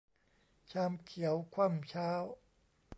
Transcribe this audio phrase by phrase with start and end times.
[0.71, 2.09] ชามเขียวคว่ำเช้า